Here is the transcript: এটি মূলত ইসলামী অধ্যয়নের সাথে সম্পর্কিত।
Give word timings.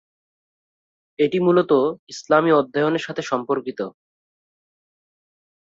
এটি 1.19 1.37
মূলত 1.39 1.71
ইসলামী 2.09 2.51
অধ্যয়নের 2.51 3.03
সাথে 3.03 3.21
সম্পর্কিত। 3.21 3.79